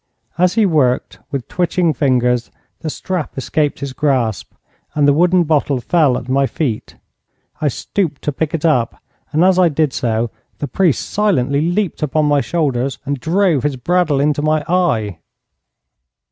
As 0.35 0.55
he 0.55 0.65
worked 0.65 1.19
with 1.29 1.47
twitching 1.47 1.93
fingers 1.93 2.49
the 2.79 2.89
strap 2.89 3.37
escaped 3.37 3.81
his 3.81 3.93
grasp, 3.93 4.51
and 4.95 5.07
the 5.07 5.13
wooden 5.13 5.43
bottle 5.43 5.79
fell 5.79 6.17
at 6.17 6.27
my 6.27 6.47
feet. 6.47 6.95
I 7.61 7.67
stooped 7.67 8.23
to 8.23 8.31
pick 8.31 8.55
it 8.55 8.65
up, 8.65 8.99
and 9.31 9.43
as 9.43 9.59
I 9.59 9.69
did 9.69 9.93
so 9.93 10.31
the 10.57 10.67
priest 10.67 11.07
silently 11.07 11.69
leaped 11.69 12.01
upon 12.01 12.25
my 12.25 12.41
shoulders 12.41 12.97
and 13.05 13.19
drove 13.19 13.61
his 13.61 13.75
brad 13.75 14.09
awl 14.09 14.19
into 14.19 14.41
my 14.41 14.63
eye! 14.67 15.19